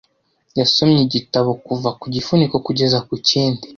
[0.59, 3.65] Yasomye igitabo kuva ku gifuniko kugeza ku kindi.